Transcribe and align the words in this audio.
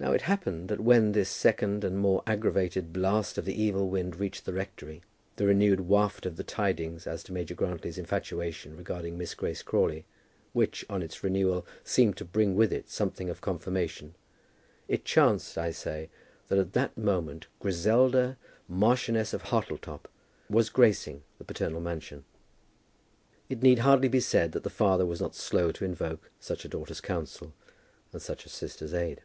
Now 0.00 0.12
it 0.12 0.22
happened 0.22 0.68
that 0.68 0.78
when 0.78 1.10
this 1.10 1.28
second 1.28 1.82
and 1.82 1.98
more 1.98 2.22
aggravated 2.24 2.92
blast 2.92 3.36
of 3.36 3.44
the 3.44 3.60
evil 3.60 3.88
wind 3.88 4.14
reached 4.14 4.44
the 4.44 4.52
rectory, 4.52 5.02
the 5.34 5.44
renewed 5.44 5.80
waft 5.80 6.24
of 6.24 6.36
the 6.36 6.44
tidings 6.44 7.04
as 7.04 7.24
to 7.24 7.32
Major 7.32 7.56
Grantly's 7.56 7.98
infatuation 7.98 8.76
regarding 8.76 9.18
Miss 9.18 9.34
Grace 9.34 9.60
Crawley, 9.60 10.04
which, 10.52 10.84
on 10.88 11.02
its 11.02 11.24
renewal, 11.24 11.66
seemed 11.82 12.16
to 12.18 12.24
bring 12.24 12.54
with 12.54 12.72
it 12.72 12.88
something 12.88 13.28
of 13.28 13.40
confirmation, 13.40 14.14
it 14.86 15.04
chanced, 15.04 15.58
I 15.58 15.72
say, 15.72 16.10
that 16.46 16.60
at 16.60 16.74
that 16.74 16.96
moment 16.96 17.48
Griselda, 17.58 18.36
Marchioness 18.68 19.34
of 19.34 19.46
Hartletop, 19.48 20.06
was 20.48 20.70
gracing 20.70 21.24
the 21.38 21.44
paternal 21.44 21.80
mansion. 21.80 22.24
It 23.48 23.62
need 23.64 23.80
hardly 23.80 24.06
be 24.06 24.20
said 24.20 24.52
that 24.52 24.62
the 24.62 24.70
father 24.70 25.04
was 25.04 25.20
not 25.20 25.34
slow 25.34 25.72
to 25.72 25.84
invoke 25.84 26.30
such 26.38 26.64
a 26.64 26.68
daughter's 26.68 27.00
counsel, 27.00 27.52
and 28.12 28.22
such 28.22 28.46
a 28.46 28.48
sister's 28.48 28.94
aid. 28.94 29.22